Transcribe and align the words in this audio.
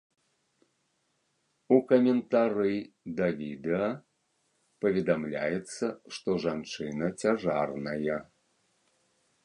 У 1.75 1.77
каментары 1.91 2.71
да 3.19 3.27
відэа 3.41 3.89
паведамляецца, 4.87 5.85
што 6.17 6.29
жанчына 6.47 7.05
цяжарная. 7.23 8.19